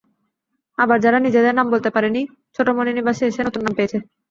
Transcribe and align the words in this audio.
আবার 0.77 0.97
যারা 1.01 1.17
নিজেদের 1.19 1.53
নাম 1.55 1.67
বলতে 1.73 1.89
পারেনি, 1.95 2.21
ছোটমণি 2.55 2.91
নিবাসে 2.93 3.23
এসে 3.27 3.41
নতুন 3.43 3.61
নাম 3.63 3.73
পেয়েছে। 3.77 3.97